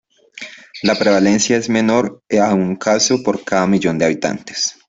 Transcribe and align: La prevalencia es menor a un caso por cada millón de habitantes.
La 0.81 0.95
prevalencia 0.95 1.57
es 1.57 1.69
menor 1.69 2.23
a 2.43 2.55
un 2.55 2.75
caso 2.75 3.21
por 3.21 3.43
cada 3.43 3.67
millón 3.67 3.99
de 3.99 4.05
habitantes. 4.05 4.79